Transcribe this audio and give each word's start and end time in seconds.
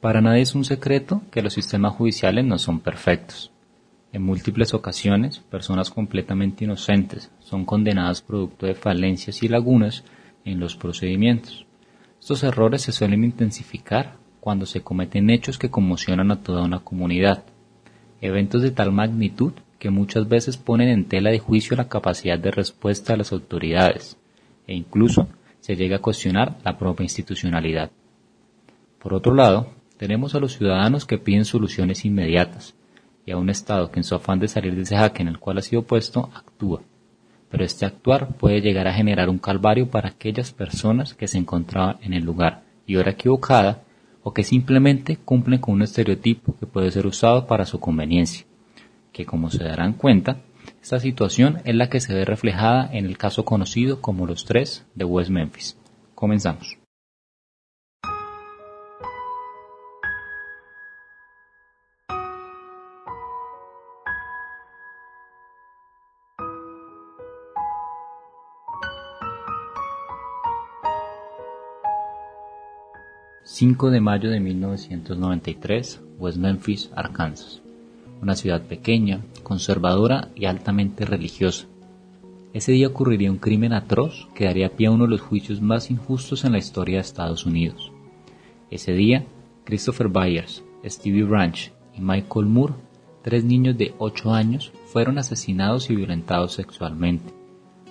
Para 0.00 0.20
nadie 0.20 0.42
es 0.42 0.54
un 0.54 0.64
secreto 0.64 1.22
que 1.32 1.42
los 1.42 1.54
sistemas 1.54 1.94
judiciales 1.94 2.44
no 2.44 2.58
son 2.58 2.78
perfectos. 2.78 3.50
En 4.12 4.22
múltiples 4.22 4.72
ocasiones, 4.72 5.40
personas 5.40 5.90
completamente 5.90 6.64
inocentes 6.64 7.32
son 7.40 7.64
condenadas 7.64 8.22
producto 8.22 8.66
de 8.66 8.76
falencias 8.76 9.42
y 9.42 9.48
lagunas 9.48 10.04
en 10.44 10.60
los 10.60 10.76
procedimientos. 10.76 11.66
Estos 12.20 12.44
errores 12.44 12.82
se 12.82 12.92
suelen 12.92 13.24
intensificar 13.24 14.16
cuando 14.38 14.66
se 14.66 14.82
cometen 14.82 15.30
hechos 15.30 15.58
que 15.58 15.70
conmocionan 15.70 16.30
a 16.30 16.42
toda 16.42 16.62
una 16.62 16.78
comunidad, 16.78 17.44
eventos 18.20 18.62
de 18.62 18.70
tal 18.70 18.92
magnitud 18.92 19.52
que 19.80 19.90
muchas 19.90 20.28
veces 20.28 20.56
ponen 20.56 20.90
en 20.90 21.06
tela 21.06 21.30
de 21.30 21.40
juicio 21.40 21.76
la 21.76 21.88
capacidad 21.88 22.38
de 22.38 22.52
respuesta 22.52 23.12
de 23.12 23.18
las 23.18 23.32
autoridades 23.32 24.16
e 24.68 24.74
incluso 24.74 25.28
se 25.58 25.74
llega 25.74 25.96
a 25.96 26.02
cuestionar 26.02 26.56
la 26.64 26.78
propia 26.78 27.02
institucionalidad. 27.02 27.90
Por 29.00 29.14
otro 29.14 29.34
lado, 29.34 29.77
tenemos 29.98 30.34
a 30.34 30.40
los 30.40 30.56
ciudadanos 30.56 31.04
que 31.04 31.18
piden 31.18 31.44
soluciones 31.44 32.04
inmediatas 32.04 32.74
y 33.26 33.32
a 33.32 33.36
un 33.36 33.50
Estado 33.50 33.90
que 33.90 34.00
en 34.00 34.04
su 34.04 34.14
afán 34.14 34.38
de 34.38 34.48
salir 34.48 34.74
de 34.74 34.82
ese 34.82 34.96
jaque 34.96 35.22
en 35.22 35.28
el 35.28 35.38
cual 35.38 35.58
ha 35.58 35.62
sido 35.62 35.82
puesto 35.82 36.30
actúa. 36.34 36.80
Pero 37.50 37.64
este 37.64 37.84
actuar 37.84 38.36
puede 38.36 38.60
llegar 38.60 38.86
a 38.86 38.94
generar 38.94 39.28
un 39.28 39.38
calvario 39.38 39.90
para 39.90 40.10
aquellas 40.10 40.52
personas 40.52 41.14
que 41.14 41.28
se 41.28 41.38
encontraban 41.38 41.98
en 42.02 42.14
el 42.14 42.24
lugar 42.24 42.62
y 42.86 42.96
hora 42.96 43.10
equivocada 43.10 43.82
o 44.22 44.32
que 44.32 44.44
simplemente 44.44 45.16
cumplen 45.16 45.60
con 45.60 45.74
un 45.74 45.82
estereotipo 45.82 46.56
que 46.58 46.66
puede 46.66 46.90
ser 46.90 47.06
usado 47.06 47.46
para 47.46 47.66
su 47.66 47.80
conveniencia, 47.80 48.46
que 49.12 49.26
como 49.26 49.50
se 49.50 49.64
darán 49.64 49.94
cuenta, 49.94 50.38
esta 50.82 51.00
situación 51.00 51.60
es 51.64 51.74
la 51.74 51.88
que 51.88 52.00
se 52.00 52.14
ve 52.14 52.24
reflejada 52.24 52.88
en 52.92 53.04
el 53.04 53.18
caso 53.18 53.44
conocido 53.44 54.00
como 54.00 54.26
los 54.26 54.44
tres 54.44 54.86
de 54.94 55.04
West 55.04 55.30
Memphis. 55.30 55.76
Comenzamos. 56.14 56.77
5 73.50 73.90
de 73.90 74.02
mayo 74.02 74.28
de 74.28 74.40
1993, 74.40 76.02
West 76.18 76.36
Memphis, 76.36 76.90
Arkansas. 76.94 77.62
Una 78.20 78.36
ciudad 78.36 78.60
pequeña, 78.60 79.22
conservadora 79.42 80.28
y 80.36 80.44
altamente 80.44 81.06
religiosa. 81.06 81.66
Ese 82.52 82.72
día 82.72 82.88
ocurriría 82.88 83.30
un 83.30 83.38
crimen 83.38 83.72
atroz 83.72 84.28
que 84.34 84.44
daría 84.44 84.76
pie 84.76 84.88
a 84.88 84.90
uno 84.90 85.04
de 85.04 85.12
los 85.12 85.22
juicios 85.22 85.62
más 85.62 85.90
injustos 85.90 86.44
en 86.44 86.52
la 86.52 86.58
historia 86.58 86.96
de 86.96 87.00
Estados 87.00 87.46
Unidos. 87.46 87.90
Ese 88.70 88.92
día, 88.92 89.24
Christopher 89.64 90.08
Byers, 90.08 90.62
Stevie 90.84 91.24
Branch 91.24 91.72
y 91.96 92.02
Michael 92.02 92.46
Moore, 92.46 92.74
tres 93.22 93.44
niños 93.44 93.78
de 93.78 93.94
8 93.96 94.34
años, 94.34 94.72
fueron 94.84 95.16
asesinados 95.16 95.88
y 95.88 95.96
violentados 95.96 96.52
sexualmente. 96.52 97.32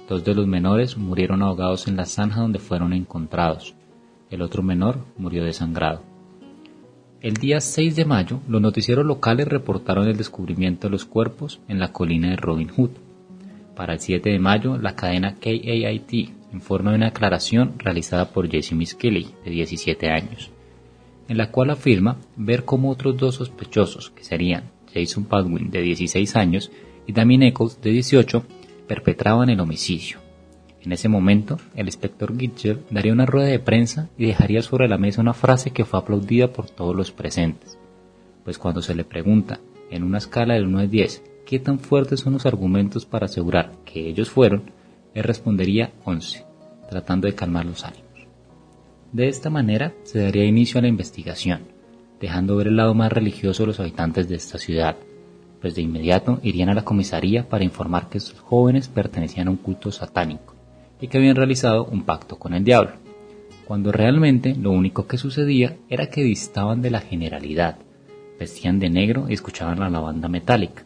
Dos 0.07 0.23
de 0.23 0.35
los 0.35 0.45
menores 0.45 0.97
murieron 0.97 1.41
ahogados 1.41 1.87
en 1.87 1.95
la 1.95 2.05
zanja 2.05 2.41
donde 2.41 2.59
fueron 2.59 2.93
encontrados 2.93 3.73
el 4.29 4.41
otro 4.41 4.63
menor 4.63 4.99
murió 5.17 5.43
desangrado. 5.43 6.03
El 7.19 7.33
día 7.33 7.59
6 7.59 7.95
de 7.95 8.05
mayo, 8.05 8.41
los 8.47 8.61
noticieros 8.61 9.05
locales 9.05 9.47
reportaron 9.47 10.07
el 10.07 10.17
descubrimiento 10.17 10.87
de 10.87 10.91
los 10.91 11.05
cuerpos 11.05 11.59
en 11.67 11.79
la 11.79 11.91
colina 11.91 12.29
de 12.29 12.35
Robin 12.35 12.69
Hood. 12.69 12.91
Para 13.75 13.93
el 13.93 13.99
7 13.99 14.29
de 14.29 14.39
mayo, 14.39 14.77
la 14.77 14.95
cadena 14.95 15.35
KAIT 15.35 16.29
informa 16.53 16.91
de 16.91 16.97
una 16.97 17.07
aclaración 17.07 17.73
realizada 17.79 18.31
por 18.31 18.49
Jesse 18.49 18.73
Miss 18.73 18.97
de 18.97 19.49
17 19.49 20.09
años, 20.09 20.51
en 21.27 21.37
la 21.37 21.51
cual 21.51 21.71
afirma 21.71 22.17
ver 22.35 22.65
cómo 22.65 22.91
otros 22.91 23.17
dos 23.17 23.35
sospechosos, 23.35 24.11
que 24.11 24.23
serían 24.23 24.65
Jason 24.93 25.25
Padwin, 25.25 25.71
de 25.71 25.81
16 25.81 26.35
años, 26.35 26.71
y 27.07 27.13
Damien 27.13 27.43
Eccles, 27.43 27.81
de 27.81 27.91
18, 27.91 28.43
perpetraban 28.87 29.49
el 29.49 29.59
homicidio. 29.59 30.26
En 30.87 30.93
ese 30.93 31.09
momento, 31.09 31.57
el 31.75 31.87
inspector 31.87 32.39
Gitcher 32.39 32.79
daría 32.89 33.11
una 33.11 33.25
rueda 33.25 33.49
de 33.49 33.59
prensa 33.59 34.07
y 34.17 34.25
dejaría 34.25 34.61
sobre 34.61 34.87
la 34.87 34.97
mesa 34.97 35.19
una 35.19 35.33
frase 35.33 35.71
que 35.71 35.83
fue 35.83 35.99
aplaudida 35.99 36.53
por 36.53 36.69
todos 36.69 36.95
los 36.95 37.11
presentes. 37.11 37.77
Pues 38.45 38.57
cuando 38.57 38.81
se 38.81 38.95
le 38.95 39.03
pregunta, 39.03 39.59
en 39.91 40.03
una 40.03 40.19
escala 40.19 40.53
del 40.53 40.65
1 40.65 40.79
al 40.79 40.89
10, 40.89 41.23
qué 41.45 41.59
tan 41.59 41.79
fuertes 41.79 42.21
son 42.21 42.31
los 42.31 42.45
argumentos 42.45 43.05
para 43.05 43.25
asegurar 43.25 43.73
que 43.83 44.07
ellos 44.07 44.29
fueron, 44.29 44.71
él 45.13 45.25
respondería 45.25 45.91
11, 46.05 46.45
tratando 46.89 47.27
de 47.27 47.35
calmar 47.35 47.65
los 47.65 47.83
ánimos. 47.83 48.25
De 49.11 49.27
esta 49.27 49.49
manera 49.49 49.93
se 50.03 50.21
daría 50.21 50.45
inicio 50.45 50.79
a 50.79 50.83
la 50.83 50.87
investigación, 50.87 51.63
dejando 52.21 52.55
ver 52.55 52.67
el 52.67 52.77
lado 52.77 52.93
más 52.93 53.11
religioso 53.11 53.63
de 53.63 53.67
los 53.67 53.81
habitantes 53.81 54.29
de 54.29 54.35
esta 54.35 54.57
ciudad, 54.57 54.95
pues 55.59 55.75
de 55.75 55.81
inmediato 55.81 56.39
irían 56.43 56.69
a 56.69 56.75
la 56.75 56.85
comisaría 56.85 57.49
para 57.49 57.65
informar 57.65 58.07
que 58.07 58.19
estos 58.19 58.39
jóvenes 58.39 58.87
pertenecían 58.87 59.49
a 59.49 59.51
un 59.51 59.57
culto 59.57 59.91
satánico 59.91 60.55
y 60.99 61.07
que 61.07 61.17
habían 61.17 61.35
realizado 61.35 61.85
un 61.85 62.03
pacto 62.03 62.37
con 62.37 62.53
el 62.53 62.63
diablo, 62.63 62.93
cuando 63.65 63.91
realmente 63.91 64.55
lo 64.55 64.71
único 64.71 65.07
que 65.07 65.17
sucedía 65.17 65.77
era 65.89 66.09
que 66.09 66.23
distaban 66.23 66.81
de 66.81 66.89
la 66.89 67.01
generalidad, 67.01 67.77
vestían 68.39 68.79
de 68.79 68.89
negro 68.89 69.25
y 69.29 69.33
escuchaban 69.33 69.79
la 69.79 69.89
lavanda 69.89 70.29
metálica, 70.29 70.83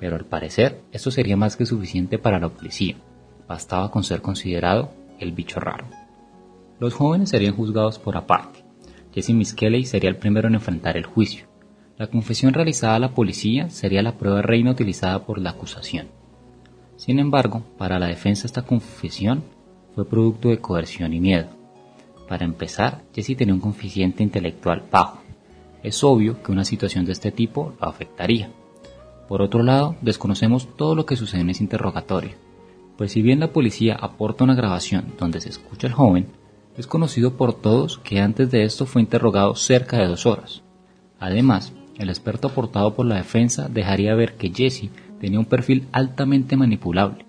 pero 0.00 0.16
al 0.16 0.24
parecer 0.24 0.80
esto 0.92 1.10
sería 1.10 1.36
más 1.36 1.56
que 1.56 1.66
suficiente 1.66 2.18
para 2.18 2.40
la 2.40 2.48
policía, 2.48 2.96
bastaba 3.48 3.90
con 3.90 4.04
ser 4.04 4.20
considerado 4.20 4.90
el 5.18 5.32
bicho 5.32 5.60
raro. 5.60 5.86
Los 6.80 6.94
jóvenes 6.94 7.30
serían 7.30 7.54
juzgados 7.54 7.98
por 7.98 8.16
aparte. 8.16 8.64
Jesse 9.14 9.30
Miskelly 9.30 9.84
sería 9.84 10.10
el 10.10 10.16
primero 10.16 10.48
en 10.48 10.54
enfrentar 10.54 10.96
el 10.96 11.06
juicio. 11.06 11.46
La 11.96 12.08
confesión 12.08 12.52
realizada 12.52 12.96
a 12.96 12.98
la 12.98 13.14
policía 13.14 13.70
sería 13.70 14.02
la 14.02 14.18
prueba 14.18 14.42
reina 14.42 14.72
utilizada 14.72 15.24
por 15.24 15.38
la 15.38 15.50
acusación. 15.50 16.08
Sin 16.96 17.20
embargo, 17.20 17.62
para 17.78 18.00
la 18.00 18.08
defensa 18.08 18.46
esta 18.46 18.62
confesión 18.62 19.44
fue 19.94 20.06
producto 20.06 20.48
de 20.48 20.60
coerción 20.60 21.12
y 21.12 21.20
miedo. 21.20 21.48
Para 22.28 22.44
empezar, 22.44 23.02
Jesse 23.14 23.36
tenía 23.36 23.54
un 23.54 23.60
coeficiente 23.60 24.22
intelectual 24.22 24.82
bajo. 24.90 25.20
Es 25.82 26.02
obvio 26.02 26.42
que 26.42 26.52
una 26.52 26.64
situación 26.64 27.04
de 27.04 27.12
este 27.12 27.30
tipo 27.30 27.74
lo 27.80 27.88
afectaría. 27.88 28.50
Por 29.28 29.42
otro 29.42 29.62
lado, 29.62 29.96
desconocemos 30.00 30.68
todo 30.76 30.94
lo 30.94 31.06
que 31.06 31.16
sucede 31.16 31.42
en 31.42 31.50
ese 31.50 31.62
interrogatorio, 31.62 32.32
pues 32.96 33.12
si 33.12 33.22
bien 33.22 33.40
la 33.40 33.52
policía 33.52 33.96
aporta 34.00 34.44
una 34.44 34.54
grabación 34.54 35.14
donde 35.18 35.40
se 35.40 35.48
escucha 35.48 35.88
al 35.88 35.92
joven, 35.92 36.28
es 36.76 36.86
conocido 36.86 37.36
por 37.36 37.54
todos 37.54 37.98
que 37.98 38.20
antes 38.20 38.50
de 38.50 38.64
esto 38.64 38.86
fue 38.86 39.02
interrogado 39.02 39.54
cerca 39.54 39.98
de 39.98 40.06
dos 40.06 40.26
horas. 40.26 40.62
Además, 41.18 41.72
el 41.98 42.08
experto 42.08 42.48
aportado 42.48 42.94
por 42.94 43.06
la 43.06 43.16
defensa 43.16 43.68
dejaría 43.68 44.14
ver 44.14 44.34
que 44.34 44.50
Jesse 44.50 44.90
tenía 45.20 45.38
un 45.38 45.44
perfil 45.44 45.86
altamente 45.92 46.56
manipulable, 46.56 47.24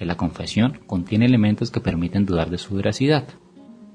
que 0.00 0.06
la 0.06 0.16
confesión 0.16 0.78
contiene 0.86 1.26
elementos 1.26 1.70
que 1.70 1.82
permiten 1.82 2.24
dudar 2.24 2.48
de 2.48 2.56
su 2.56 2.74
veracidad. 2.74 3.28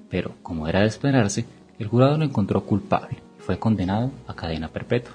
Pero, 0.07 0.35
como 0.43 0.67
era 0.67 0.81
de 0.81 0.85
esperarse, 0.85 1.47
el 1.79 1.87
jurado 1.87 2.19
lo 2.19 2.25
encontró 2.25 2.63
culpable 2.63 3.17
y 3.39 3.41
fue 3.41 3.57
condenado 3.57 4.11
a 4.27 4.35
cadena 4.35 4.67
perpetua. 4.67 5.13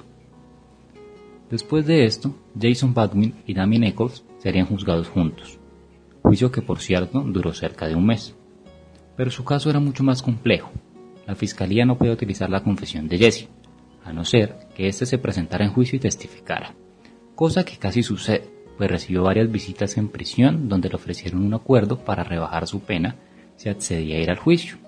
Después 1.49 1.87
de 1.87 2.06
esto, 2.06 2.34
Jason 2.61 2.93
Badwin 2.93 3.37
y 3.47 3.55
Damien 3.55 3.84
Eccles 3.84 4.25
serían 4.39 4.67
juzgados 4.67 5.06
juntos, 5.06 5.61
juicio 6.25 6.50
que 6.50 6.61
por 6.61 6.81
cierto 6.81 7.21
duró 7.21 7.53
cerca 7.53 7.87
de 7.87 7.95
un 7.95 8.06
mes. 8.06 8.34
Pero 9.17 9.31
su 9.31 9.45
caso 9.45 9.71
era 9.71 9.79
mucho 9.79 10.03
más 10.03 10.23
complejo. 10.23 10.73
La 11.25 11.37
fiscalía 11.37 11.87
no 11.87 11.99
podía 11.99 12.15
utilizar 12.15 12.50
la 12.50 12.65
confesión 12.65 13.06
de 13.06 13.17
Jesse, 13.17 13.49
a 14.05 14.12
no 14.12 14.25
ser 14.25 14.67
que 14.75 14.89
éste 14.89 15.06
se 15.06 15.19
presentara 15.19 15.65
en 15.65 15.73
juicio 15.73 15.95
y 15.99 16.00
testificara, 16.00 16.75
cosa 17.37 17.65
que 17.65 17.77
casi 17.77 18.03
sucede, 18.03 18.59
pues 18.76 18.91
recibió 18.91 19.22
varias 19.22 19.50
visitas 19.50 19.97
en 19.97 20.08
prisión 20.08 20.69
donde 20.69 20.88
le 20.88 20.97
ofrecieron 20.97 21.44
un 21.44 21.54
acuerdo 21.54 21.98
para 21.98 22.25
rebajar 22.25 22.66
su 22.66 22.81
pena 22.81 23.16
si 23.56 23.69
accedía 23.69 24.16
a 24.16 24.20
ir 24.20 24.31
al 24.31 24.38
juicio. 24.38 24.78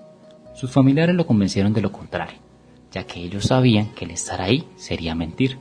Sus 0.55 0.71
familiares 0.71 1.15
lo 1.15 1.27
convencieron 1.27 1.73
de 1.73 1.81
lo 1.81 1.91
contrario, 1.91 2.39
ya 2.91 3.05
que 3.05 3.19
ellos 3.19 3.45
sabían 3.45 3.93
que 3.93 4.05
el 4.05 4.11
estar 4.11 4.41
ahí 4.41 4.65
sería 4.75 5.15
mentir. 5.15 5.57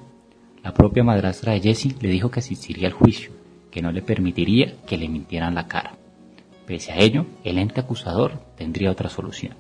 La 0.62 0.72
propia 0.72 1.02
madrastra 1.02 1.52
de 1.52 1.60
Jesse 1.60 2.00
le 2.00 2.08
dijo 2.08 2.30
que 2.30 2.40
asistiría 2.40 2.88
al 2.88 2.94
juicio, 2.94 3.32
que 3.70 3.82
no 3.82 3.90
le 3.90 4.02
permitiría 4.02 4.74
que 4.86 4.96
le 4.96 5.08
mintieran 5.08 5.54
la 5.54 5.66
cara. 5.66 5.96
Pese 6.66 6.92
a 6.92 6.98
ello, 6.98 7.26
el 7.42 7.58
ente 7.58 7.80
acusador 7.80 8.38
tendría 8.56 8.90
otra 8.90 9.08
solución. 9.08 9.54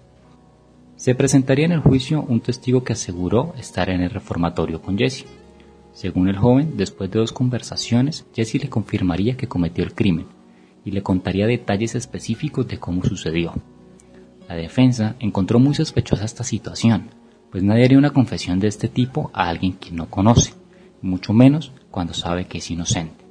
Se 0.96 1.14
presentaría 1.14 1.64
en 1.64 1.72
el 1.72 1.80
juicio 1.80 2.22
un 2.22 2.40
testigo 2.40 2.84
que 2.84 2.92
aseguró 2.92 3.54
estar 3.58 3.90
en 3.90 4.02
el 4.02 4.10
reformatorio 4.10 4.80
con 4.80 4.96
Jesse, 4.96 5.26
según 5.92 6.28
el 6.28 6.38
joven, 6.38 6.76
después 6.76 7.10
de 7.10 7.18
dos 7.18 7.32
conversaciones, 7.32 8.26
Jesse 8.34 8.54
le 8.54 8.70
confirmaría 8.70 9.36
que 9.36 9.48
cometió 9.48 9.84
el 9.84 9.94
crimen 9.94 10.26
y 10.84 10.90
le 10.90 11.02
contaría 11.02 11.46
detalles 11.46 11.94
específicos 11.94 12.66
de 12.66 12.78
cómo 12.78 13.04
sucedió. 13.04 13.52
La 14.48 14.56
defensa 14.56 15.16
encontró 15.20 15.58
muy 15.58 15.74
sospechosa 15.74 16.24
esta 16.24 16.44
situación, 16.44 17.10
pues 17.50 17.62
nadie 17.62 17.84
haría 17.84 17.98
una 17.98 18.10
confesión 18.10 18.58
de 18.58 18.68
este 18.68 18.88
tipo 18.88 19.30
a 19.34 19.48
alguien 19.48 19.74
que 19.74 19.90
no 19.92 20.08
conoce, 20.08 20.54
mucho 21.02 21.32
menos 21.32 21.72
cuando 21.90 22.14
sabe 22.14 22.46
que 22.46 22.58
es 22.58 22.70
inocente. 22.70 23.24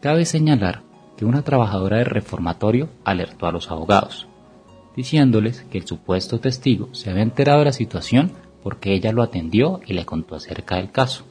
Cabe 0.00 0.24
señalar 0.24 0.82
que 1.16 1.24
una 1.24 1.42
trabajadora 1.42 1.98
de 1.98 2.04
reformatorio 2.04 2.88
alertó 3.04 3.46
a 3.46 3.52
los 3.52 3.70
abogados, 3.70 4.26
diciéndoles 4.96 5.62
que 5.70 5.78
el 5.78 5.86
supuesto 5.86 6.40
testigo 6.40 6.92
se 6.92 7.10
había 7.10 7.22
enterado 7.22 7.60
de 7.60 7.66
la 7.66 7.72
situación 7.72 8.32
porque 8.62 8.92
ella 8.92 9.12
lo 9.12 9.22
atendió 9.22 9.80
y 9.86 9.92
le 9.92 10.04
contó 10.04 10.34
acerca 10.34 10.76
del 10.76 10.90
caso. 10.90 11.24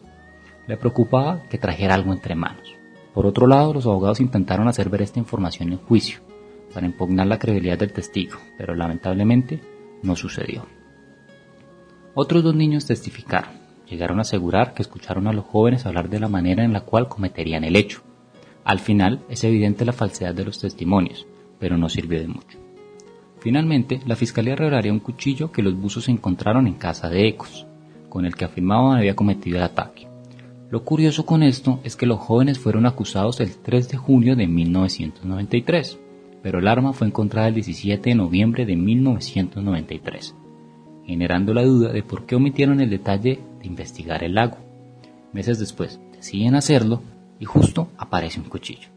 Le 0.67 0.77
preocupaba 0.77 1.43
que 1.49 1.57
trajera 1.57 1.95
algo 1.95 2.13
entre 2.13 2.35
manos. 2.35 2.75
Por 3.13 3.25
otro 3.25 3.47
lado, 3.47 3.73
los 3.73 3.85
abogados 3.85 4.21
intentaron 4.21 4.67
hacer 4.67 4.89
ver 4.89 5.01
esta 5.01 5.19
información 5.19 5.71
en 5.71 5.79
juicio, 5.79 6.21
para 6.73 6.85
impugnar 6.85 7.27
la 7.27 7.39
credibilidad 7.39 7.77
del 7.77 7.91
testigo, 7.93 8.37
pero 8.57 8.75
lamentablemente 8.75 9.59
no 10.03 10.15
sucedió. 10.15 10.65
Otros 12.13 12.43
dos 12.43 12.55
niños 12.55 12.85
testificaron. 12.85 13.61
Llegaron 13.89 14.19
a 14.19 14.21
asegurar 14.21 14.73
que 14.73 14.81
escucharon 14.81 15.27
a 15.27 15.33
los 15.33 15.45
jóvenes 15.45 15.85
hablar 15.85 16.09
de 16.09 16.19
la 16.19 16.29
manera 16.29 16.63
en 16.63 16.73
la 16.73 16.81
cual 16.81 17.09
cometerían 17.09 17.63
el 17.63 17.75
hecho. 17.75 18.01
Al 18.63 18.79
final 18.79 19.21
es 19.29 19.43
evidente 19.43 19.85
la 19.85 19.93
falsedad 19.93 20.33
de 20.33 20.45
los 20.45 20.59
testimonios, 20.59 21.27
pero 21.59 21.77
no 21.77 21.89
sirvió 21.89 22.19
de 22.19 22.27
mucho. 22.27 22.57
Finalmente, 23.39 23.99
la 24.05 24.15
fiscalía 24.15 24.55
revelaría 24.55 24.93
un 24.93 24.99
cuchillo 24.99 25.51
que 25.51 25.63
los 25.63 25.75
buzos 25.75 26.07
encontraron 26.09 26.67
en 26.67 26.75
casa 26.75 27.09
de 27.09 27.27
Ecos, 27.27 27.65
con 28.07 28.25
el 28.25 28.35
que 28.35 28.45
afirmaban 28.45 28.97
había 28.97 29.15
cometido 29.15 29.57
el 29.57 29.63
ataque. 29.63 30.10
Lo 30.71 30.85
curioso 30.85 31.25
con 31.25 31.44
esto 31.44 31.81
es 31.83 31.97
que 31.97 32.06
los 32.06 32.19
jóvenes 32.19 32.57
fueron 32.57 32.85
acusados 32.85 33.41
el 33.41 33.57
3 33.57 33.89
de 33.89 33.97
junio 33.97 34.38
de 34.38 34.47
1993, 34.47 36.00
pero 36.41 36.59
el 36.59 36.68
arma 36.69 36.94
fue 36.94 37.07
encontrada 37.07 37.50
el 37.50 37.56
17 37.56 38.09
de 38.09 38.15
noviembre 38.15 38.65
de 38.65 38.77
1993, 38.77 40.33
generando 41.06 41.53
la 41.53 41.65
duda 41.65 41.91
de 41.91 42.03
por 42.03 42.25
qué 42.25 42.38
omitieron 42.38 42.79
el 42.79 42.89
detalle 42.89 43.41
de 43.59 43.68
investigar 43.68 44.23
el 44.23 44.35
lago. 44.35 44.59
Meses 45.33 45.59
después 45.59 46.00
deciden 46.13 46.56
hacerlo 46.56 47.01
y 47.38 47.44
justo 47.44 47.89
aparece 47.97 48.39
un 48.39 48.47
cuchillo. 48.47 48.88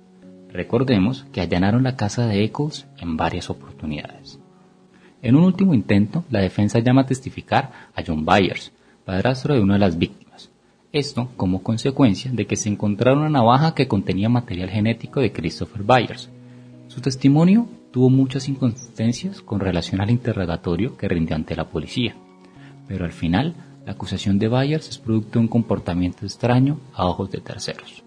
Recordemos 0.50 1.26
que 1.32 1.41
allanaron 1.41 1.82
la 1.82 1.97
casa 1.97 2.29
de 2.29 2.44
Eccles 2.44 2.87
en 2.99 3.17
varias 3.17 3.50
oportunidades. 3.50 4.38
En 5.23 5.35
un 5.35 5.43
último 5.43 5.75
intento, 5.75 6.25
la 6.31 6.38
defensa 6.38 6.79
llama 6.79 7.00
a 7.00 7.06
testificar 7.06 7.73
a 7.97 8.03
John 8.06 8.25
Byers, 8.25 8.71
padrastro 9.05 9.55
de 9.55 9.61
una 9.61 9.75
de 9.75 9.81
las 9.81 9.99
víctimas. 9.99 10.24
Esto 10.94 11.29
como 11.37 11.64
consecuencia 11.64 12.31
de 12.32 12.46
que 12.46 12.55
se 12.55 12.69
encontraron 12.69 13.23
una 13.23 13.29
navaja 13.29 13.75
que 13.75 13.88
contenía 13.88 14.29
material 14.29 14.70
genético 14.70 15.19
de 15.19 15.32
Christopher 15.32 15.82
Byers, 15.82 16.31
su 16.87 17.00
testimonio 17.00 17.67
tuvo 17.91 18.11
muchas 18.11 18.49
inconsistencias 18.49 19.43
con 19.43 19.58
relación 19.58 20.00
al 20.00 20.12
interrogatorio 20.12 20.96
que 20.96 21.08
rindió 21.08 21.35
ante 21.35 21.56
la 21.56 21.69
policía, 21.69 22.14
pero 22.87 23.05
al 23.05 23.11
final 23.11 23.56
la 23.85 23.91
acusación 23.91 24.38
de 24.38 24.46
Byers 24.46 24.88
es 24.88 24.99
producto 24.99 25.41
de 25.41 25.46
un 25.46 25.49
comportamiento 25.49 26.25
extraño 26.26 26.79
a 26.93 27.06
ojos 27.06 27.29
de 27.32 27.40
terceros. 27.40 28.05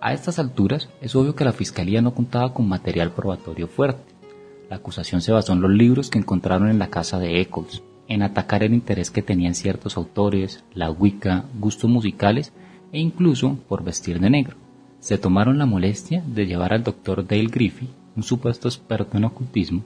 A 0.00 0.14
estas 0.14 0.38
alturas 0.38 0.88
es 1.02 1.14
obvio 1.14 1.34
que 1.34 1.44
la 1.44 1.52
fiscalía 1.52 2.00
no 2.00 2.14
contaba 2.14 2.54
con 2.54 2.66
material 2.66 3.10
probatorio 3.10 3.68
fuerte. 3.68 4.14
La 4.70 4.76
acusación 4.76 5.20
se 5.20 5.30
basó 5.30 5.52
en 5.52 5.60
los 5.60 5.70
libros 5.70 6.08
que 6.08 6.18
encontraron 6.18 6.70
en 6.70 6.78
la 6.78 6.88
casa 6.88 7.18
de 7.18 7.38
Eccles, 7.38 7.82
en 8.08 8.22
atacar 8.22 8.62
el 8.62 8.74
interés 8.74 9.10
que 9.10 9.22
tenían 9.22 9.54
ciertos 9.54 9.96
autores, 9.96 10.64
la 10.74 10.90
Wicca, 10.90 11.44
gustos 11.58 11.90
musicales 11.90 12.52
e 12.92 13.00
incluso 13.00 13.58
por 13.68 13.82
vestir 13.84 14.20
de 14.20 14.30
negro 14.30 14.56
se 15.06 15.18
tomaron 15.18 15.56
la 15.56 15.66
molestia 15.66 16.20
de 16.26 16.46
llevar 16.46 16.72
al 16.72 16.82
doctor 16.82 17.24
Dale 17.24 17.46
Griffith, 17.46 17.90
un 18.16 18.24
supuesto 18.24 18.66
experto 18.66 19.16
en 19.16 19.24
ocultismo, 19.24 19.84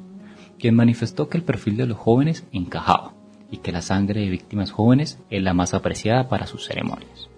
quien 0.58 0.75
manifestó 0.75 1.28
que 1.28 1.37
el 1.37 1.44
perfil 1.44 1.76
de 1.76 1.87
los 1.87 1.99
jóvenes 1.99 2.46
encajaba 2.52 3.12
y 3.50 3.58
que 3.58 3.70
la 3.70 3.82
sangre 3.82 4.22
de 4.22 4.31
víctimas 4.31 4.70
jóvenes 4.70 5.19
es 5.28 5.43
la 5.43 5.52
más 5.52 5.75
apreciada 5.75 6.31
para 6.31 6.46
sus 6.46 6.64
ceremonias. 6.64 7.28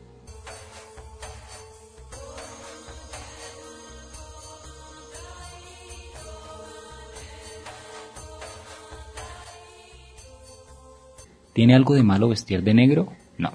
¿Tiene 11.53 11.75
algo 11.75 11.95
de 11.95 12.03
malo 12.03 12.29
vestir 12.29 12.63
de 12.63 12.73
negro? 12.73 13.13
No. 13.37 13.53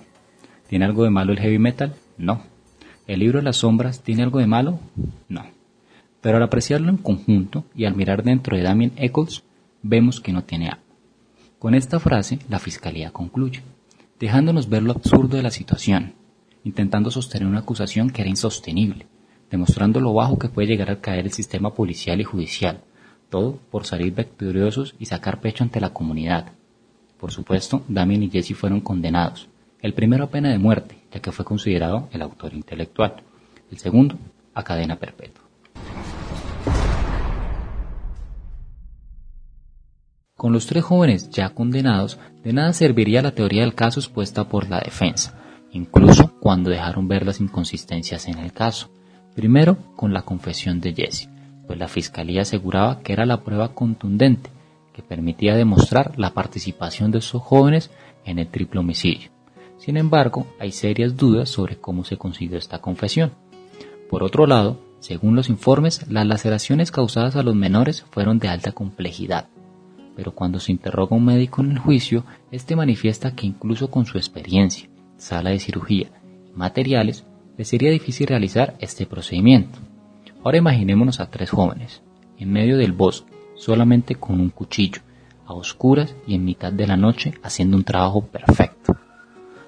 ¿Tiene 0.67 0.85
algo 0.85 1.03
de 1.03 1.09
malo 1.09 1.33
el 1.33 1.39
heavy 1.39 1.57
metal? 1.57 1.95
No. 2.17 2.43
¿El 3.07 3.21
libro 3.21 3.39
de 3.39 3.43
las 3.43 3.57
sombras 3.57 4.03
tiene 4.03 4.23
algo 4.23 4.39
de 4.39 4.47
malo? 4.47 4.79
No. 5.29 5.45
Pero 6.21 6.37
al 6.37 6.43
apreciarlo 6.43 6.89
en 6.89 6.97
conjunto 6.97 7.65
y 7.75 7.85
al 7.85 7.95
mirar 7.95 8.23
dentro 8.23 8.55
de 8.55 8.63
Damien 8.63 8.91
Eccles, 8.97 9.43
vemos 9.81 10.21
que 10.21 10.31
no 10.31 10.43
tiene 10.43 10.69
algo. 10.69 10.83
Con 11.57 11.73
esta 11.73 11.99
frase, 11.99 12.39
la 12.49 12.59
fiscalía 12.59 13.11
concluye, 13.11 13.61
dejándonos 14.19 14.69
ver 14.69 14.83
lo 14.83 14.91
absurdo 14.91 15.37
de 15.37 15.43
la 15.43 15.51
situación, 15.51 16.13
intentando 16.63 17.09
sostener 17.09 17.47
una 17.47 17.59
acusación 17.59 18.11
que 18.11 18.21
era 18.21 18.29
insostenible, 18.29 19.07
demostrando 19.49 19.99
lo 19.99 20.13
bajo 20.13 20.37
que 20.37 20.49
puede 20.49 20.67
llegar 20.67 20.91
a 20.91 21.01
caer 21.01 21.25
el 21.25 21.31
sistema 21.31 21.73
policial 21.73 22.21
y 22.21 22.25
judicial, 22.25 22.81
todo 23.29 23.57
por 23.71 23.85
salir 23.85 24.13
victoriosos 24.13 24.93
y 24.99 25.05
sacar 25.05 25.41
pecho 25.41 25.63
ante 25.63 25.79
la 25.79 25.93
comunidad. 25.93 26.51
Por 27.19 27.31
supuesto, 27.31 27.83
Damien 27.87 28.23
y 28.23 28.29
Jesse 28.29 28.55
fueron 28.55 28.81
condenados, 28.81 29.47
el 29.81 29.93
primero 29.93 30.25
a 30.25 30.29
pena 30.29 30.49
de 30.49 30.59
muerte, 30.59 30.97
ya 31.11 31.19
que 31.19 31.31
fue 31.31 31.45
considerado 31.45 32.09
el 32.11 32.21
autor 32.21 32.53
intelectual. 32.53 33.15
El 33.71 33.79
segundo, 33.79 34.17
a 34.53 34.63
cadena 34.63 34.97
perpetua. 34.97 35.43
Con 40.35 40.53
los 40.53 40.67
tres 40.67 40.83
jóvenes 40.83 41.31
ya 41.31 41.49
condenados, 41.49 42.19
de 42.43 42.53
nada 42.53 42.71
serviría 42.73 43.23
la 43.23 43.33
teoría 43.33 43.63
del 43.63 43.73
caso 43.73 43.99
expuesta 43.99 44.47
por 44.47 44.69
la 44.69 44.79
defensa, 44.79 45.35
incluso 45.71 46.31
cuando 46.39 46.69
dejaron 46.69 47.07
ver 47.07 47.25
las 47.25 47.41
inconsistencias 47.41 48.27
en 48.27 48.37
el 48.37 48.53
caso. 48.53 48.91
Primero, 49.35 49.77
con 49.95 50.13
la 50.13 50.21
confesión 50.21 50.79
de 50.79 50.93
Jesse, 50.93 51.29
pues 51.65 51.79
la 51.79 51.87
fiscalía 51.87 52.43
aseguraba 52.43 52.99
que 52.99 53.13
era 53.13 53.25
la 53.25 53.43
prueba 53.43 53.73
contundente 53.73 54.51
que 54.97 55.03
permitía 55.03 55.55
demostrar 55.55 56.17
la 56.17 56.33
participación 56.33 57.11
de 57.11 57.19
esos 57.19 57.39
jóvenes 57.39 57.91
en 58.25 58.39
el 58.39 58.47
triple 58.47 58.79
homicidio. 58.79 59.29
Sin 59.77 59.95
embargo, 59.95 60.47
hay 60.59 60.71
serias 60.71 61.15
dudas 61.15 61.49
sobre 61.49 61.77
cómo 61.77 62.03
se 62.03 62.17
consiguió 62.17 62.57
esta 62.57 62.79
confesión. 62.79 63.31
Por 64.09 64.23
otro 64.23 64.47
lado, 64.47 64.79
según 64.99 65.35
los 65.35 65.49
informes, 65.49 66.09
las 66.09 66.25
laceraciones 66.25 66.89
causadas 66.89 67.35
a 67.35 67.43
los 67.43 67.53
menores 67.53 68.07
fueron 68.09 68.39
de 68.39 68.47
alta 68.47 68.71
complejidad. 68.71 69.49
Pero 70.15 70.31
cuando 70.31 70.59
se 70.59 70.71
interroga 70.71 71.15
a 71.15 71.19
un 71.19 71.25
médico 71.25 71.61
en 71.61 71.73
el 71.73 71.77
juicio, 71.77 72.23
este 72.49 72.75
manifiesta 72.75 73.35
que 73.35 73.45
incluso 73.45 73.91
con 73.91 74.07
su 74.07 74.17
experiencia, 74.17 74.89
sala 75.17 75.51
de 75.51 75.59
cirugía 75.59 76.07
y 76.51 76.57
materiales, 76.57 77.23
le 77.55 77.65
sería 77.65 77.91
difícil 77.91 78.25
realizar 78.25 78.75
este 78.79 79.05
procedimiento. 79.05 79.77
Ahora 80.43 80.57
imaginémonos 80.57 81.19
a 81.19 81.29
tres 81.29 81.51
jóvenes, 81.51 82.01
en 82.39 82.51
medio 82.51 82.77
del 82.77 82.93
bosque, 82.93 83.36
solamente 83.57 84.15
con 84.15 84.39
un 84.39 84.49
cuchillo, 84.49 85.01
a 85.45 85.53
oscuras 85.53 86.15
y 86.25 86.35
en 86.35 86.45
mitad 86.45 86.71
de 86.71 86.87
la 86.87 86.97
noche 86.97 87.33
haciendo 87.43 87.77
un 87.77 87.83
trabajo 87.83 88.21
perfecto. 88.21 88.95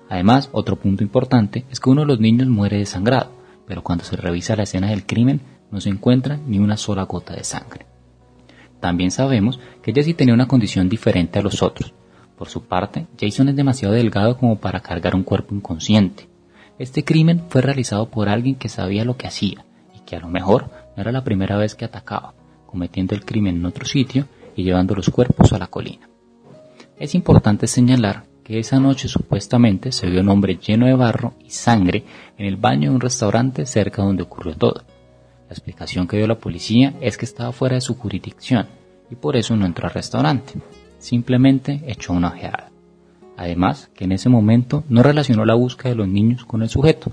Además, 0.10 0.50
otro 0.52 0.76
punto 0.76 1.04
importante 1.04 1.66
es 1.70 1.80
que 1.80 1.90
uno 1.90 2.02
de 2.02 2.08
los 2.08 2.20
niños 2.20 2.48
muere 2.48 2.78
desangrado, 2.78 3.32
pero 3.68 3.84
cuando 3.84 4.04
se 4.04 4.16
revisa 4.16 4.56
la 4.56 4.64
escena 4.64 4.88
del 4.88 5.06
crimen 5.06 5.42
no 5.72 5.80
se 5.80 5.90
encuentra 5.90 6.40
ni 6.48 6.58
una 6.58 6.78
sola 6.78 7.04
gota 7.04 7.36
de 7.36 7.44
sangre. 7.44 7.86
También 8.80 9.12
sabemos 9.12 9.60
que 9.84 9.94
Jesse 9.94 10.16
tenía 10.16 10.34
una 10.34 10.48
condición 10.48 10.90
diferente 10.90 11.38
a 11.38 11.42
los 11.42 11.62
otros. 11.62 11.94
Por 12.38 12.50
su 12.50 12.64
parte, 12.64 13.08
Jason 13.20 13.50
es 13.50 13.56
demasiado 13.56 13.94
delgado 13.94 14.38
como 14.38 14.58
para 14.58 14.80
cargar 14.80 15.16
un 15.16 15.24
cuerpo 15.24 15.54
inconsciente. 15.54 16.28
Este 16.80 17.04
crimen 17.04 17.44
fue 17.50 17.62
realizado 17.62 18.10
por 18.10 18.30
alguien 18.30 18.56
que 18.56 18.70
sabía 18.70 19.04
lo 19.04 19.18
que 19.18 19.28
hacía 19.28 19.66
y 19.94 20.00
que 20.06 20.16
a 20.16 20.22
lo 20.22 20.30
mejor 20.30 20.70
no 20.96 21.02
era 21.02 21.12
la 21.12 21.26
primera 21.26 21.58
vez 21.58 21.76
que 21.76 21.86
atacaba, 21.86 22.34
cometiendo 22.70 23.16
el 23.16 23.26
crimen 23.26 23.58
en 23.58 23.66
otro 23.66 23.86
sitio 23.86 24.26
y 24.56 24.64
llevando 24.64 24.96
los 24.96 25.10
cuerpos 25.10 25.54
a 25.54 25.60
la 25.60 25.68
colina. 25.68 26.10
Es 26.98 27.16
importante 27.16 27.68
señalar 27.68 28.30
esa 28.58 28.80
noche 28.80 29.08
supuestamente 29.08 29.92
se 29.92 30.10
vio 30.10 30.22
un 30.22 30.30
hombre 30.30 30.58
lleno 30.58 30.88
de 30.88 30.96
barro 30.96 31.34
y 31.46 31.52
sangre 31.52 32.04
en 32.38 32.48
el 32.48 32.58
baño 32.58 32.90
de 32.90 32.96
un 32.96 33.02
restaurante 33.02 33.68
cerca 33.68 34.02
donde 34.02 34.24
ocurrió 34.24 34.56
todo. 34.56 34.84
La 35.48 35.54
explicación 35.54 36.08
que 36.08 36.18
dio 36.18 36.26
la 36.26 36.40
policía 36.40 36.96
es 37.00 37.18
que 37.18 37.26
estaba 37.26 37.52
fuera 37.52 37.76
de 37.76 37.82
su 37.82 37.96
jurisdicción 37.96 38.68
y 39.12 39.16
por 39.16 39.36
eso 39.36 39.56
no 39.56 39.68
entró 39.68 39.88
al 39.88 39.94
restaurante. 39.94 40.54
Simplemente 40.98 41.84
echó 41.86 42.14
una 42.14 42.30
ojeada. 42.30 42.72
Además, 43.38 43.90
que 43.94 44.06
en 44.06 44.14
ese 44.14 44.30
momento 44.30 44.84
no 44.90 45.04
relacionó 45.04 45.46
la 45.46 45.56
búsqueda 45.56 45.92
de 45.92 45.96
los 45.96 46.08
niños 46.08 46.44
con 46.44 46.64
el 46.64 46.70
sujeto, 46.70 47.12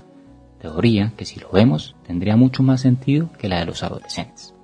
teoría 0.59 1.13
que 1.15 1.25
si 1.25 1.39
lo 1.39 1.51
vemos 1.51 1.95
tendría 2.05 2.35
mucho 2.35 2.63
más 2.63 2.81
sentido 2.81 3.29
que 3.37 3.47
la 3.47 3.59
de 3.59 3.65
los 3.65 3.83
adolescentes. 3.83 4.56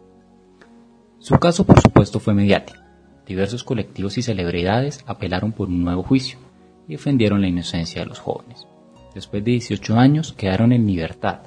Su 1.23 1.39
caso 1.39 1.63
por 1.63 1.79
supuesto 1.79 2.19
fue 2.19 2.33
mediático. 2.33 2.81
Diversos 3.25 3.63
colectivos 3.63 4.17
y 4.17 4.21
celebridades 4.21 5.05
apelaron 5.07 5.53
por 5.53 5.69
un 5.69 5.81
nuevo 5.81 6.03
juicio, 6.03 6.37
y 6.85 6.91
defendieron 6.91 7.39
la 7.39 7.47
inocencia 7.47 8.01
de 8.01 8.07
los 8.07 8.19
jóvenes. 8.19 8.67
Después 9.15 9.41
de 9.41 9.51
18 9.51 9.97
años 9.97 10.33
quedaron 10.33 10.73
en 10.73 10.85
libertad, 10.85 11.39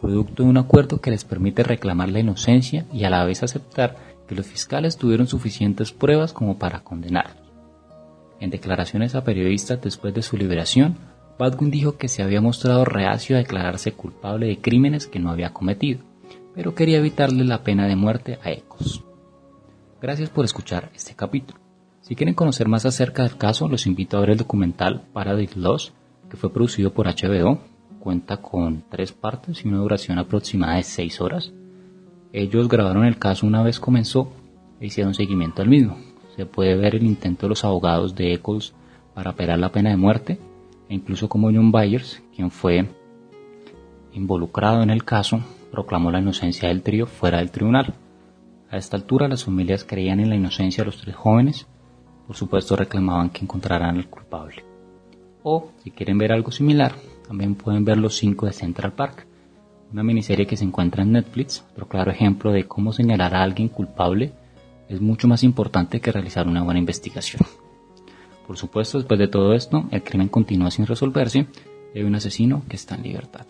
producto 0.00 0.44
de 0.44 0.50
un 0.50 0.56
acuerdo 0.56 1.00
que 1.00 1.10
les 1.10 1.24
permite 1.24 1.64
reclamar 1.64 2.10
la 2.10 2.20
inocencia 2.20 2.86
y 2.92 3.02
a 3.02 3.10
la 3.10 3.24
vez 3.24 3.42
aceptar 3.42 3.96
que 4.28 4.36
los 4.36 4.46
fiscales 4.46 4.98
tuvieron 4.98 5.26
suficientes 5.26 5.90
pruebas 5.90 6.32
como 6.32 6.56
para 6.56 6.84
condenarlos. 6.84 7.50
En 8.38 8.50
declaraciones 8.50 9.16
a 9.16 9.24
periodistas 9.24 9.82
después 9.82 10.14
de 10.14 10.22
su 10.22 10.36
liberación, 10.36 10.96
Badwin 11.40 11.72
dijo 11.72 11.96
que 11.96 12.06
se 12.06 12.22
había 12.22 12.40
mostrado 12.40 12.84
reacio 12.84 13.34
a 13.34 13.40
declararse 13.40 13.94
culpable 13.94 14.46
de 14.46 14.60
crímenes 14.60 15.08
que 15.08 15.18
no 15.18 15.30
había 15.30 15.52
cometido, 15.52 16.04
pero 16.54 16.76
quería 16.76 16.98
evitarle 16.98 17.42
la 17.42 17.64
pena 17.64 17.88
de 17.88 17.96
muerte 17.96 18.38
a 18.44 18.52
Ecos. 18.52 19.02
Gracias 20.00 20.28
por 20.28 20.44
escuchar 20.44 20.90
este 20.94 21.14
capítulo. 21.14 21.58
Si 22.00 22.14
quieren 22.14 22.34
conocer 22.34 22.68
más 22.68 22.84
acerca 22.84 23.22
del 23.22 23.36
caso, 23.36 23.68
los 23.68 23.86
invito 23.86 24.16
a 24.16 24.20
ver 24.20 24.30
el 24.30 24.36
documental 24.36 25.02
Paradise 25.12 25.58
Lost, 25.58 25.94
que 26.28 26.36
fue 26.36 26.52
producido 26.52 26.92
por 26.92 27.06
HBO. 27.06 27.58
Cuenta 28.00 28.36
con 28.36 28.84
tres 28.90 29.12
partes 29.12 29.64
y 29.64 29.68
una 29.68 29.78
duración 29.78 30.18
aproximada 30.18 30.76
de 30.76 30.82
seis 30.82 31.20
horas. 31.20 31.52
Ellos 32.32 32.68
grabaron 32.68 33.04
el 33.04 33.18
caso 33.18 33.46
una 33.46 33.62
vez 33.62 33.80
comenzó 33.80 34.30
e 34.80 34.86
hicieron 34.86 35.14
seguimiento 35.14 35.62
al 35.62 35.68
mismo. 35.68 35.96
Se 36.36 36.44
puede 36.44 36.76
ver 36.76 36.96
el 36.96 37.04
intento 37.04 37.46
de 37.46 37.50
los 37.50 37.64
abogados 37.64 38.14
de 38.14 38.34
Eccles 38.34 38.74
para 39.14 39.30
apelar 39.30 39.58
la 39.58 39.72
pena 39.72 39.90
de 39.90 39.96
muerte 39.96 40.38
e 40.88 40.94
incluso 40.94 41.28
como 41.28 41.50
John 41.50 41.72
Byers, 41.72 42.22
quien 42.34 42.50
fue 42.50 42.86
involucrado 44.12 44.82
en 44.82 44.90
el 44.90 45.04
caso, 45.04 45.40
proclamó 45.70 46.10
la 46.10 46.20
inocencia 46.20 46.68
del 46.68 46.82
trío 46.82 47.06
fuera 47.06 47.38
del 47.38 47.50
tribunal. 47.50 47.94
A 48.74 48.76
esta 48.76 48.96
altura 48.96 49.28
las 49.28 49.44
familias 49.44 49.84
creían 49.84 50.18
en 50.18 50.30
la 50.30 50.34
inocencia 50.34 50.82
de 50.82 50.86
los 50.86 51.00
tres 51.00 51.14
jóvenes, 51.14 51.68
por 52.26 52.34
supuesto 52.34 52.74
reclamaban 52.74 53.30
que 53.30 53.44
encontraran 53.44 53.96
al 53.96 54.10
culpable. 54.10 54.64
O, 55.44 55.70
si 55.84 55.92
quieren 55.92 56.18
ver 56.18 56.32
algo 56.32 56.50
similar, 56.50 56.92
también 57.28 57.54
pueden 57.54 57.84
ver 57.84 57.98
Los 57.98 58.16
Cinco 58.16 58.46
de 58.46 58.52
Central 58.52 58.92
Park, 58.92 59.28
una 59.92 60.02
miniserie 60.02 60.48
que 60.48 60.56
se 60.56 60.64
encuentra 60.64 61.04
en 61.04 61.12
Netflix, 61.12 61.64
otro 61.70 61.86
claro 61.86 62.10
ejemplo 62.10 62.50
de 62.50 62.66
cómo 62.66 62.92
señalar 62.92 63.36
a 63.36 63.44
alguien 63.44 63.68
culpable 63.68 64.32
es 64.88 65.00
mucho 65.00 65.28
más 65.28 65.44
importante 65.44 66.00
que 66.00 66.10
realizar 66.10 66.48
una 66.48 66.64
buena 66.64 66.80
investigación. 66.80 67.42
Por 68.44 68.56
supuesto, 68.56 68.98
después 68.98 69.20
de 69.20 69.28
todo 69.28 69.54
esto, 69.54 69.84
el 69.92 70.02
crimen 70.02 70.26
continúa 70.26 70.72
sin 70.72 70.86
resolverse 70.86 71.46
y 71.94 71.98
hay 72.00 72.04
un 72.04 72.16
asesino 72.16 72.64
que 72.68 72.74
está 72.74 72.96
en 72.96 73.04
libertad. 73.04 73.46